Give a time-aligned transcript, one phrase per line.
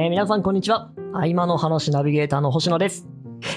[0.00, 0.92] えー皆さんこんにちは。
[1.12, 3.08] 合間の話ナビゲーターの星野です。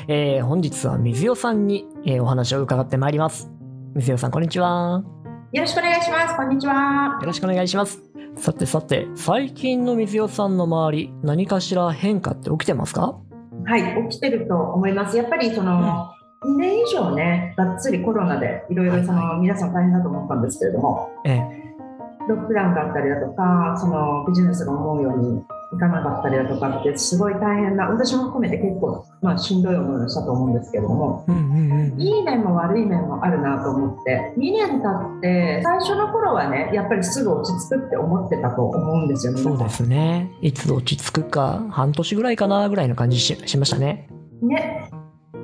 [0.08, 3.52] えー本日は水代さんに、えーお話を伺ってまいります。
[3.94, 5.04] 水代さんこんにちは。
[5.52, 6.36] よろしくお願いします。
[6.36, 7.20] こんにちは。
[7.22, 8.02] よろしくお願いします。
[8.38, 13.20] さてさて、最近の水代さんの周り、何かしら変化って起きてますか？
[13.66, 15.16] はい、起きてると思います。
[15.18, 16.10] やっぱりその、
[16.44, 21.42] 2年以上ね、がっつりコロナでいろいろその、皆さん大変だと思ったんですけれども、ええ
[22.28, 25.44] ロックダウンがあったりだとか、そのビジネスが思うように
[25.74, 32.02] いかなかったりだとかって、すごい大変な、私も含めて結構、まあ、しんどい思いをしたと思うんですけれども、うんうんうん。
[32.02, 40.32] いい面も悪い面もあるなと思って、2年経って、最初の頃はね、やっぱりすぐ落ち着くって思ってたと思うんですよ、皆さんそうですね。
[40.42, 44.10] いつ落ち着くか、半年ぐらいかなぐらいの感じししましたね。
[44.42, 44.90] ね、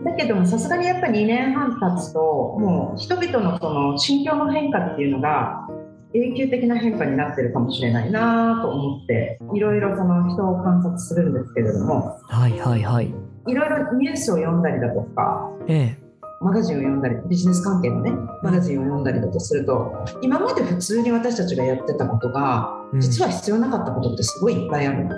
[0.03, 5.67] だけどもさすがにやっぱり2年半経つともう人々のその心境の変化っていうのが
[6.13, 13.13] 永久的な変化になってるかもしれないなと思っていろいろその人を観察するんですけれどもはいはいはい。
[13.47, 16.07] いろいろニュースを読んだりだとかええ
[16.39, 18.11] マガジンを読んだりビジネス関係のね
[18.43, 25.09] マガジンを読んだりだとすると今まで普通に私たちがやってたことがうん実は必要なかったことってすごいいっぱいある、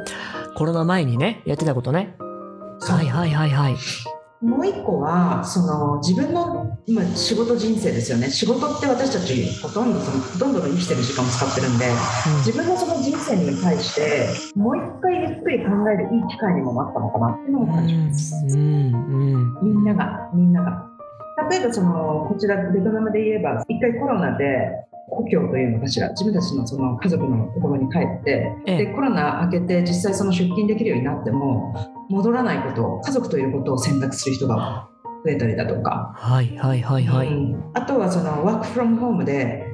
[0.55, 2.15] コロナ前にね、やってたことね。
[2.81, 3.75] はいはいはいはい。
[4.41, 8.29] もう一個はその自分の今仕事人生ですよね。
[8.29, 11.85] 仕事って私たちほとんどそのほとんどの生きてる時間を使ってるんで
[12.45, 18.97] 自分のその人生に対してもう一回ゆっくり考えるいい機会にもなったのかなっていうのも感じます、うんう
[19.37, 19.57] ん。
[19.61, 20.87] みんながみんなが。
[21.49, 24.69] 例えばそのこちらベトナムで言えば一回コロナで
[25.09, 28.77] 故郷というのかしら自分たちのその家族のところに帰ってええ。
[28.85, 31.75] でコロナ明けて実際その出勤できるようになっても
[32.09, 34.89] 戻らないこと家族といることを選択する人が
[35.23, 37.27] 増えたりだとか、はいはいはいはい。
[37.27, 37.71] うん。
[37.73, 39.67] あとはそのワークフロムホームで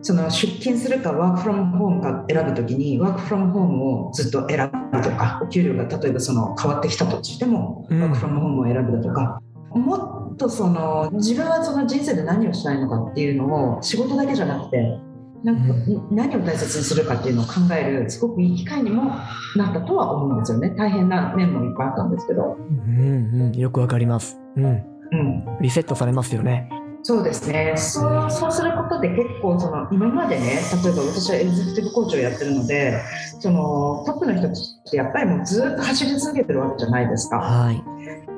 [0.00, 8.00] その出勤するかワークフロムホームか選ぶときにワークフロムホームをずっと選ぶとかお給料が例えばその変わってきたとしても、うん。
[8.00, 9.40] ワークフロムホームを選ぶだとか。
[9.70, 14.98] もっとその自分はその人生で何をしたいのかっていうのを仕事だけじゃなくて
[15.44, 19.16] なんかう何を大切にするかっていうのを考えるすごくいい機会にも
[19.56, 23.52] なったとは思うんですよね大変な面もいっぱいあったんですけど、うんうん。
[23.52, 24.38] よくわかります。
[24.56, 24.64] うん。
[24.64, 26.68] うん、リセットされますよね。
[27.04, 33.02] そうですねそうそうすることで結構その今までね例えば私はエグゼクティブコーチをやってるので
[33.40, 37.82] そのトップの人たちってやっぱりもうずっと走り続けてるわけじゃないですかはい。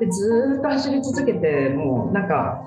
[0.01, 2.63] でずっと走り続けてもうなんか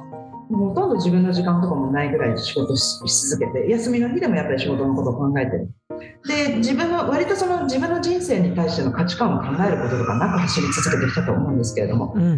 [0.50, 5.70] ほとんど自分の時間とかもないぐらい仕事しし続けて休みの日でもやっぱり仕事のことを考えてる
[6.26, 12.30] で自分は割とその自分の人生に対しての価値観を考えることとかなく走り続けてきたと思うんですけれどもうんうん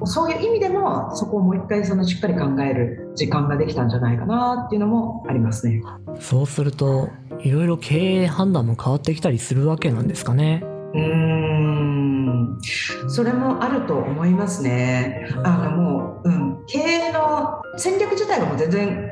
[0.00, 5.82] うんそういう意味でもそこをもう一回そのしっかり考える時間ができたんじゃないかなっていうのもありますね。
[6.06, 6.20] うん。
[6.20, 10.64] そうすると、いろいろ経営判断も変わってきたりするわけなんですかね。
[10.94, 12.58] うーん。
[13.08, 15.26] それもあると思いますね。
[15.44, 19.10] あのもう、うん、経営の戦略自体がもう全然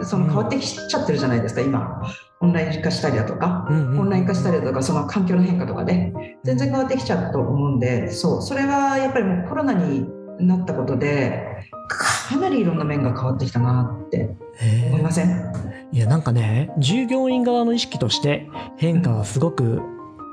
[0.00, 2.02] うその変わってきちゃってるじゃないですか、今。
[2.40, 6.12] オンライン化したりだとか、うんうんオンライン化したりだとか、その環境の変化とかで、
[6.44, 10.06] 全然変わってきちゃうと思うんで、そう、それはやっぱりもうコロナに
[10.40, 15.28] なったことで、かなりいろんな面が変わってきたなってへ思いません？
[15.30, 19.82] えいやなんかね従業員側の意識として変化はすごく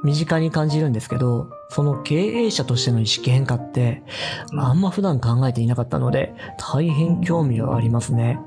[0.03, 4.03] 身近に感じるんですけどその経営者としての意識変化って
[4.57, 8.39] あんま普段考えていなかったので大変興味はありますね。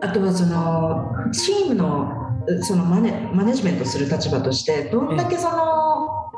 [0.00, 2.28] あとはそのチームの
[2.62, 6.32] そのマネマネジメントする立場としてどんだけその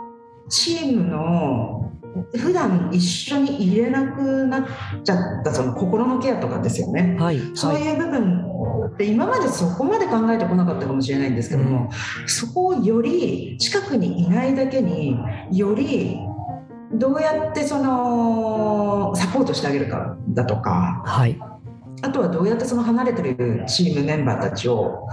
[0.49, 1.93] チームの
[2.37, 4.65] 普段一緒に入れなくなっ
[5.05, 7.17] ちゃったその心のケアとかですよね。
[7.21, 8.50] はいはいそういう部分
[8.87, 11.91] って今までそこまで考えてこなかったかもしれないんですけども、
[12.27, 15.17] そこをより近くにいないだけに
[15.53, 16.19] より
[16.93, 21.39] どうやってそのサポートしてあげるかだとかはい。
[22.03, 25.07] あとはどうやってその離れてるチームメンバーたちを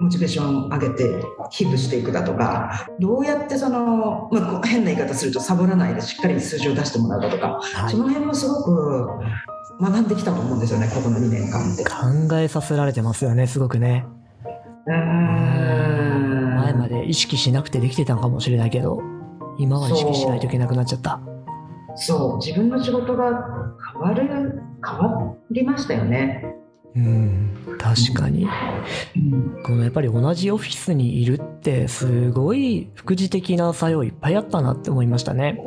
[0.00, 7.90] モチベーション上げて寄付していくだとかどうやってその、まあ、変な言い方するとサボらないでしっかり数字を出してもらうだとか、はい。
[7.90, 9.08] その辺もすごく
[9.80, 11.84] 学んできたと思うんですよねここの2年間って。
[11.84, 14.04] 考えさせられてますよねすごくね。
[14.86, 19.00] うーん前まで意識しなくてできてたのかもしれないけど
[19.58, 21.20] 今は意識しないといけなくなっちゃった。
[21.96, 23.26] そう自分の仕事が
[23.92, 26.54] 変わる変わりましたよね。
[26.94, 28.46] うん確かに。
[29.16, 35.62] うんこのやっぱり同じオフィスにいるってすごい副次的な作用いっぱいあったなって思いましたね。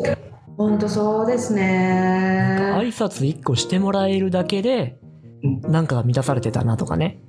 [0.57, 2.73] 本当そうです挨ね。
[2.91, 5.00] 拶一個してもらえるだけで
[5.44, 7.21] うんなんか満たされてたなとかね。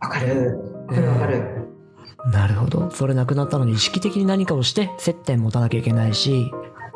[0.00, 0.58] わかる。
[0.88, 1.68] わかるわかる。
[2.32, 2.90] なるほど。
[2.90, 6.50] それなくなったのに意識的に何かをして接点持たなきゃいけないし、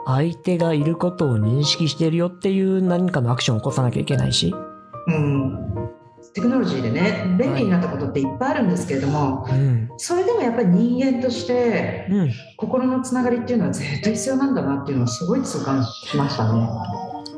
[0.06, 4.54] 相手がいることを認識してるよっていう何かのアクションを起こさなきゃいけないし。
[5.06, 5.67] うん、
[6.34, 9.88] テクノロジーでね便利になったことっていっぱいあるんですけれども、うん。
[9.96, 12.32] それでもやっぱり人間としてうん。
[12.56, 16.68] 心のつながりっていうのは絶対必要なんだなっていうのをすごい痛感しましたね。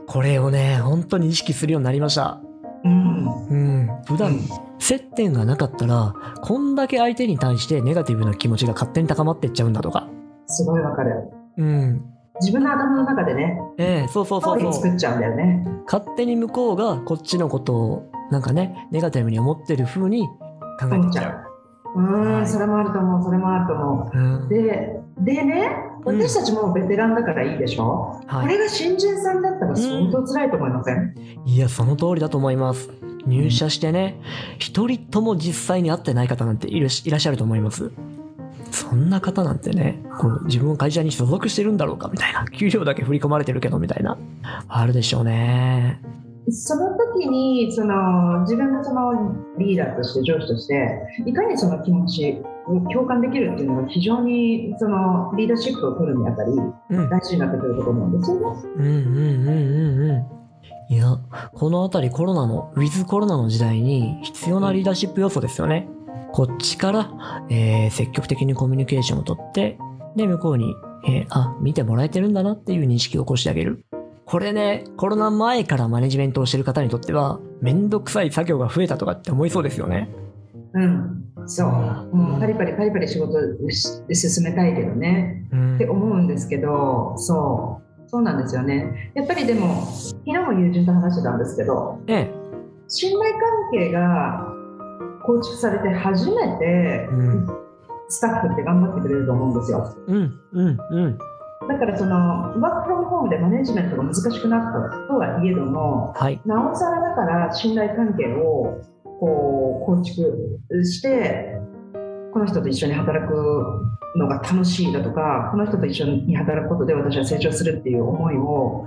[0.06, 2.40] これをね、本当に意識するようになりました。
[2.84, 3.90] うん、うん。
[4.06, 4.40] 普段うん
[4.80, 10.08] 接点がなかったら、こんだけ相手に対してネガティブな気持ちが勝手に高まっていっちゃうんだとか。
[10.46, 11.30] すごいわかる。
[11.58, 12.02] うん。
[12.40, 14.72] 自分の頭の中でね、ええそうそうそうそう。
[14.72, 15.64] 作っちゃうんだよね。
[15.84, 21.44] 勝手に向こうがこっちのことを、なんかね、ネガティブに思ってる風に考えてちゃ
[21.96, 22.00] う。
[22.00, 24.48] うーん、はいそれもあると思う、それもあると思うんう。。
[24.48, 32.90] で、でね、うん私たちもベテランだからいいでしょ、はいこれが新人さんだったら相当辛いと思いません、いや、その通りだと思います。
[33.26, 34.18] 入社してね、
[34.58, 37.90] 一人とも実際に会ってない方なんているしいらっしゃると思います。
[38.70, 42.46] そんな方なんてね、こう自分の会社に所属してるんだろうかみたいな。
[42.46, 44.16] 給料だけ振り込まれてるけどみたいな。
[44.68, 46.00] あるでしょうね。
[46.48, 50.88] その時にその自分がそのリーダーとして上司として
[51.26, 57.10] いかにその気持ちを共感できるっていうのが非常にそのリーダーシップを取るにあたりうん。
[57.10, 58.62] 大事になってくるところなんですよね。
[58.76, 60.26] うんうんうんうんう
[60.90, 60.94] ん。
[60.94, 61.18] いや、
[61.54, 65.88] このあたりコロナの、ウィズコロナの時代に必要なリーダーシップ要素ですよね。
[66.32, 67.10] こっちから、
[67.48, 69.78] えー積極的にコミュニケーションをとって、
[70.16, 70.74] で、向こうに、
[71.06, 73.84] えーあ、見てもらえてるんだなっていう認識を起こしてあげる。
[74.30, 80.08] これね、コロナ前からマネジメントをしてる方にとっては、めんどくさい作業が増えたとかって思いそうですよね。
[80.72, 81.68] うん、そう、
[82.14, 83.36] もうパリパリパリパリ仕事
[83.72, 85.48] し進めたいけどね。
[85.50, 85.74] うん。
[85.74, 88.08] って思うんですけどそう。
[88.08, 89.10] そうなんですよね。
[89.16, 92.30] やっぱりでも昨日も友人と話してたんですけどええ。
[92.86, 93.40] 信頼関
[93.72, 94.46] 係が
[95.24, 97.46] 構築されて初めて、うん。
[98.08, 99.92] スタッフって頑張ってくれると思うんですよ。
[100.06, 101.18] うん、うん、うん。
[101.68, 102.16] だからその
[102.60, 106.40] ワークフロムホームでマネジメントが難しくなったとはいえどもはい。
[106.46, 108.80] なおさらだから信頼関係を
[109.20, 111.58] こう構築して
[112.32, 113.34] この人と一緒に働く
[114.16, 118.86] のが楽しいだとかこの人と一緒に働くことで私は成長するっていう思いを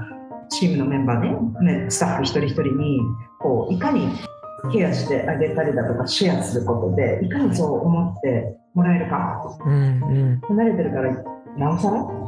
[0.50, 3.00] チームのメンバーねねスタッフ一人一人に
[3.40, 4.08] こういかに
[4.72, 11.24] ケアしてあげたりだとかシェアすることでいかにそう思ってもらえるかうん、うん離れてるから
[11.58, 12.23] なおさらうん。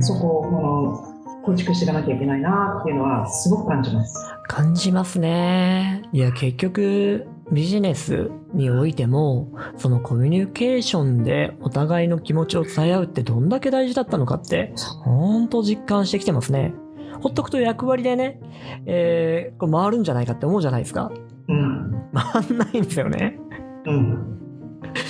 [0.00, 4.16] そこをこの構築していかなきゃいけないなっていうのはすごく感じます。
[4.48, 6.02] 感じますね。
[6.12, 14.72] いや、結局、ビジネスにおいても、そのコミュニケーションでお互いの気持ちを伝え合うってどんだけ大事だったのかって、
[15.04, 16.74] ほんと実感してきてますね。
[17.20, 18.40] ほっとくと役割でね、
[18.86, 21.12] えー、こう回るんじゃないかって思うじゃないですか。
[21.48, 21.84] うん
[22.14, 23.38] 回んないんですよね。
[23.86, 24.38] うん、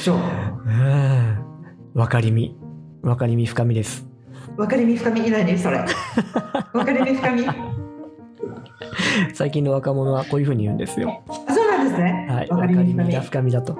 [0.02, 1.44] そううん。
[1.94, 2.56] わかりみ。
[3.02, 4.13] わかりみ深みです。
[4.56, 5.84] 分かりみ深みいないねそれ
[6.72, 7.46] 分かりみ深み
[9.34, 11.22] 最近の若者はこういうふうに言うんですよ。
[11.28, 12.48] あそうなんですね、はい。
[12.48, 13.74] 分わかりみが深み深みだと。
[13.74, 13.76] う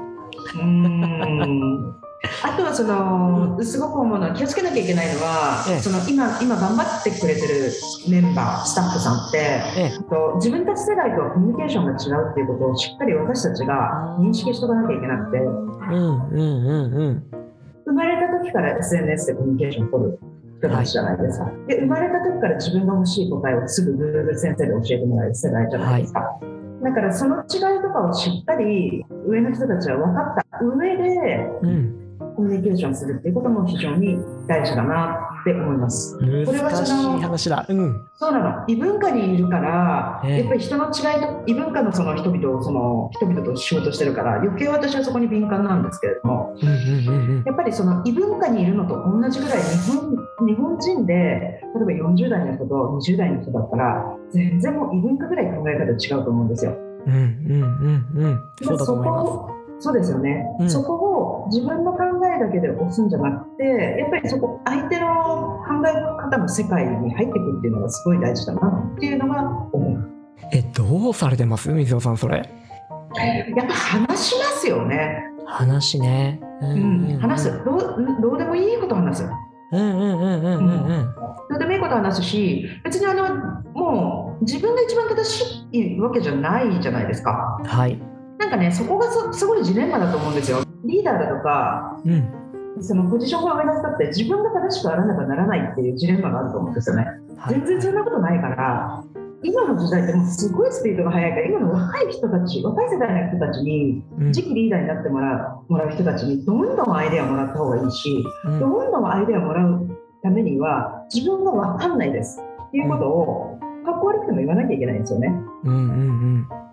[0.57, 1.95] ーん
[2.43, 7.73] あとはその、すごく思うのは気をつけなきゃいけないのは、ええその今今頑張ってくれてる
[8.09, 9.99] メンバースタッフさんってええ。
[10.09, 17.25] と自分たち世代とはコミュニケーションが違うっていうことをしっかり私たちが認識しておかなきゃいけなくてうん、うん、うん、うん。
[17.85, 20.19] 生まれた時から SNS でコミュニケーションを取る
[20.59, 26.41] 人たちじゃないですか、で生まれた時から自分が欲しい答えをすぐ Google 先生で教えてもらえる世代じゃないですか、
[26.83, 32.01] だからその違いとかをしっかり上の人たちは分かった上でうん。
[32.37, 34.19] コミュニケーションするっていうことも非常に
[34.49, 36.17] 大事だなって思います。
[36.21, 37.67] 難これはしそのい話だ。
[37.69, 38.09] うん。
[38.17, 47.43] そうなの異文化にいるから、ええやっぱり人の違いと異文化のその人々をその人々と仕事してるから余計私はそこに敏感なんですけれどもうんうんうんうん。
[47.45, 56.73] やっぱりその異文化にいるのと同じぐらい日本日本人で例えば40代の人と20代の人だったら全然もう異文化ぐらい考え方違うと思うんですよ。
[57.07, 57.63] うんうん
[58.17, 58.41] うんうん。
[58.63, 59.64] そうだと思います。
[59.77, 60.71] こそうですよね、うん。
[60.71, 61.99] そこを自分の考
[62.37, 63.65] えだけで押すんじゃなくて
[63.99, 65.07] やっぱりそこ相手の
[65.67, 70.11] 考え方の世界に入ってくるっていうのがすごい大事だなっていうのが思う。
[70.53, 71.71] え、どうされてます？
[71.71, 72.37] 水尾さん、それ。
[72.37, 76.41] やっぱ話しますよね、話ね。
[76.61, 77.65] ううん話す。
[77.65, 77.81] どう
[78.21, 79.25] どうでもいいこと話す。
[79.73, 81.15] うんうんうんうんうんうん。
[81.51, 83.35] どうでもいいこと話すし別にあの
[83.73, 87.61] もう自分が一番正しいわけじゃないじゃないですか。
[87.65, 88.01] はい。
[88.55, 92.45] なんかねそこがそすごいジレンマだと思うんですよリーダーだとかうん。
[92.81, 97.07] そのポジションが上の人って自分が正しくあらねばならないっていうジレンマがあると思うんですよね。
[97.37, 99.05] はい全然そんなことないから、
[99.45, 109.89] 今の時代ってもうすごいスピードが速いから今の若い人たち若い世代の人たちにうん次期リーダーになってもらうもらう人たちにどんどんアイデアをもらった方がいいし、うんどんどんアイデアをもらう
[110.25, 115.29] ためには自分が分かんないですっていうことをかっこ悪くても言わなきゃいけないんですよね。
[115.63, 116.64] うんうん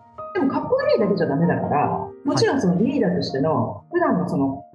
[0.41, 4.65] でもかっこ悪いだけじゃダメだからもちろんそのリーダーとしての普段のその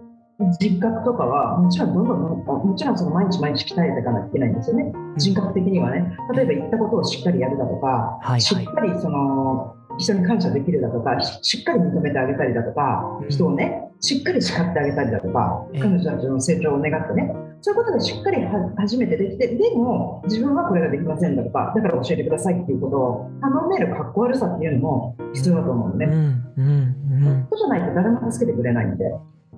[0.60, 4.92] 人格とかはもちろんどんどんもちろんその毎日毎日鍛えていかなきゃいけないんですよね。
[5.16, 6.14] 人格的にはね。
[6.34, 8.40] 例えば言ったことをしっかりやるだとか、はい。
[8.40, 13.28] しっかりその人に感謝できるだとかししっかり認めてあげたりだとか、うん。
[13.30, 15.80] 人をねしっかり叱ってあげたりだとか、ええ。
[15.80, 26.06] 彼女たちの成長を願ってねそういうことがしっかりは初めてできてでも自分はこれができませんだとかだから教えてくださいっていうことを頼めるかっこ悪さっていうのも必要だと思うのね。
[26.06, 26.96] うんうん
[27.26, 29.04] うんそうじゃないと誰も助けてくれないんで。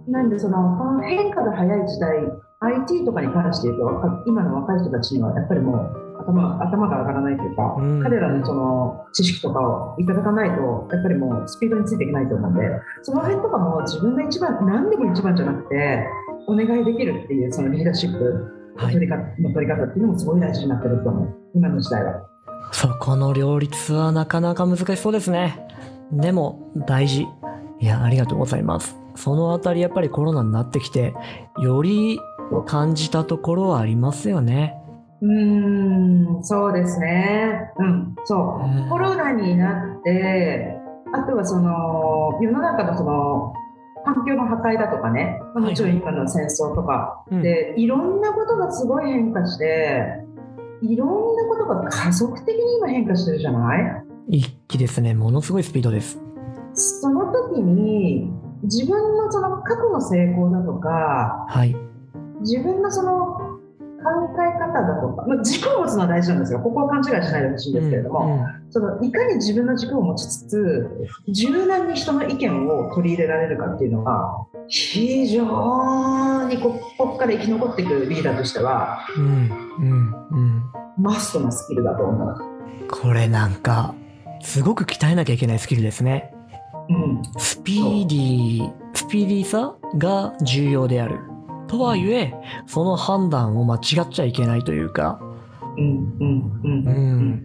[0.06, 2.16] なんでその変化が早い時代
[2.60, 12.60] IT とかに関して言うと今の若い人たちにはやっぱりもう頭頭が上がらないというか、うん彼らのその知識とかをいただかないとやっぱりもうスピードについていけないと思うんで
[13.02, 16.06] その辺とかも自分が一番何でも一番じゃなくて
[16.48, 18.24] お願いできるっていうそのリーダーシップ
[18.78, 22.22] のはい取り方,、の取り方っていうのもすごい大事になってると思う今の時代は。
[22.72, 25.66] そこの両立はなかなか難しそうですね。
[26.12, 27.26] でも大事。
[27.80, 28.96] いや、ありがとうございます。
[29.14, 31.14] そのあたりやっぱりコロナになってきて、
[31.60, 32.18] より
[32.66, 34.74] 感じたところはありますよね。
[35.20, 37.72] うーん、そうですね。
[37.78, 38.86] うん、そうう。
[38.86, 40.76] んコロナになって、
[41.12, 43.54] あとはその世の中のその
[44.04, 50.24] 環境の破壊だとかね、まあもちろん今の戦争とか、うんでいろんなことがすごい変化して、
[50.82, 53.76] いろんなことが加速的に今変化してるじゃな
[54.28, 54.38] い？
[54.38, 55.14] 一気ですね。
[55.14, 56.20] ものすごいスピードです。
[56.74, 58.30] その時に
[58.62, 61.74] 自分のその過去の成功だとか、はい。
[62.40, 63.57] 自分のその
[63.98, 66.60] 考え方だとか、まあ、軸を持つのは大事なんですよ。
[66.60, 74.30] ここは勘違いしないでほしいんですけれども、うんそのいかに自分の軸を持ちつつ柔軟に人の意見を取り入れられるかっていうのが
[74.68, 79.24] 非常にこここから生き残っていくリーダーとしてはうん
[79.78, 80.62] うんうん
[80.98, 82.58] マストなスキルだと思う。
[82.90, 83.94] これなんか、
[84.42, 86.34] すごく鍛えなきゃいけないスキルですね。
[86.88, 91.20] うん、スピーディー、スピーディーさが重要である。
[91.68, 92.34] とはいえ、
[92.66, 95.20] その判断を間違っちゃいけないというか、
[95.76, 97.44] うん、うん、うん、ううんん。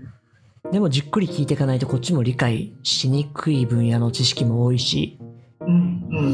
[0.72, 5.20] でもじっくり聞いていかないとこっちも理解しにくい分野の知識も多いし、
[5.62, 6.34] うん、うん、うん、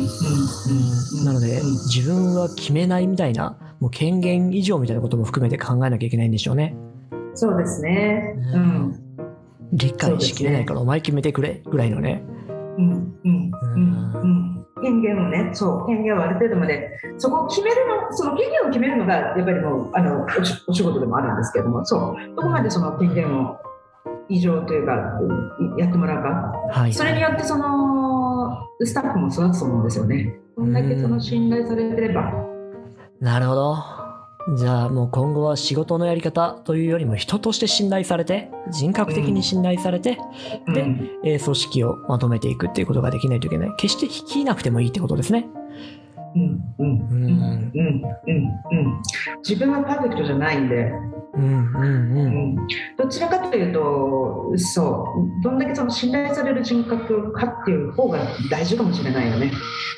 [1.18, 1.26] うん。
[1.26, 6.76] なのでうん自分は決めないみたいな、もう権限以上みたいなことも含めて考えなきゃいけないんでしょうね。
[7.34, 8.34] そうですね。
[8.54, 9.02] ううんん、
[9.74, 12.24] 理解しきれないからお前決めてくれぐらいのね。
[12.78, 12.92] うん、
[13.24, 14.49] うん、うん、うん。
[14.82, 23.58] 権限をね、そう、権限をある程度まで、そこを決めるの、その権限を決めるのが、やっぱりもう、あの、お仕お仕事でもあるんですけれども、そう、どこまでその権限を
[24.30, 26.94] 異常というか、うんやってもらうか、はい。
[26.94, 30.40] それによってその、スタッフも育つと思うんですよね。
[30.56, 32.32] こんだけその信頼されてれば。
[33.20, 33.99] なるほど。
[34.56, 40.18] じゃあもう今後は仕事のやり方というよりも人として信頼されて、人格的に信頼されて、
[40.74, 43.76] でうんえー組織をまとめていくっていうことができないといけない。
[43.78, 45.48] 決して率いなくてもいいってことですね。
[49.48, 50.92] 自分はパーフェクトじゃないんで、
[51.34, 51.42] うん。
[51.42, 51.74] うん。
[51.74, 51.74] う。
[51.84, 52.56] うん。
[52.56, 52.68] ん、
[52.98, 55.08] どちらかというとそ
[55.42, 55.44] う。
[55.44, 58.20] どんだけその信頼される人格かっていう方が
[58.50, 59.52] 大事かもしれないよね。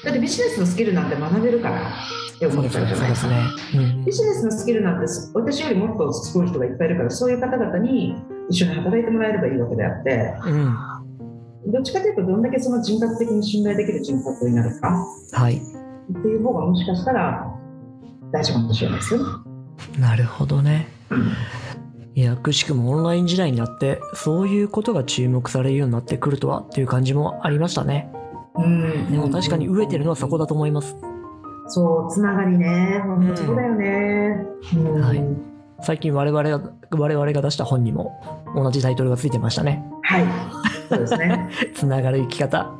[0.03, 1.93] だってビジネスのスキルなんて学べるから
[2.35, 3.29] って思っちゃうじゃないですか。
[3.29, 3.43] ね。
[3.75, 4.05] うん。
[4.05, 8.15] ビジネスのスキルなんて私よりもっとすごい人がいっぱいいるからそういう方々に
[8.49, 10.33] 一緒に働いてもらえればいいわけであって。
[10.45, 10.75] うん。
[11.71, 15.05] どっちかというとどんだけその人格的に信頼できる人格になるか。
[15.33, 15.61] はい。
[16.17, 17.47] っていう方がもしかしたら
[18.31, 19.25] 大事かもしれないですよね。
[19.99, 20.87] なるほどね。
[22.13, 28.11] いや、くしくもオンライン時代になって、そういうことが注目されるようになってくるとはっていう感じもありましたね。
[28.55, 30.95] うんでも確かに飢えてるのはそこだと思います。
[31.67, 33.01] そう、つながりね。
[33.05, 34.45] 本当そうだよね。
[34.75, 35.51] うんはい
[35.83, 39.83] 最近我々が、我々が出した本にも同じタイトルがついてましたね。
[40.03, 40.25] はい。
[40.91, 41.49] そうですね。
[41.73, 42.71] つながる生き方。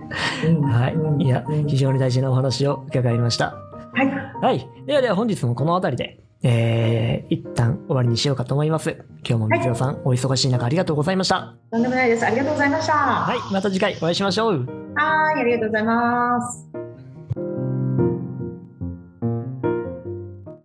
[0.46, 1.22] うんはいうん。
[1.22, 3.56] いやうん、非常に大事なお話を伺いました。
[3.94, 4.12] はい。
[4.42, 4.68] はい。
[4.86, 8.98] ではでは本日もこの辺りで、えー、一旦終わりにしようかと思います。
[9.28, 11.54] 今日も水野さん、お忙しい中ありがとうございました。
[11.72, 12.26] とんでもないです。
[12.26, 12.94] ありがとうございました。
[12.94, 13.54] はい。
[13.54, 14.68] また次回お会いしましょう。
[14.96, 16.71] はい、ありがとうございます。